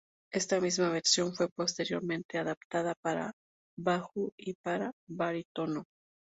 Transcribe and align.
Esta 0.33 0.59
misma 0.59 0.89
versión 0.89 1.35
fue 1.35 1.47
posteriormente 1.47 2.39
adaptada 2.39 2.95
para 3.03 3.33
bajo 3.77 4.31
y 4.35 4.55
para 4.55 4.93
barítono. 5.07 5.83